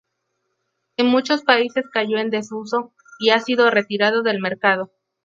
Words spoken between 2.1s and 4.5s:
en desuso y ha sido retirado del